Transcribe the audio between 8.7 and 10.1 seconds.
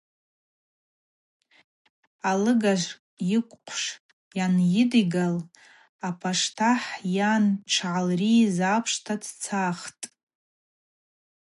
апшта дцахтӏ.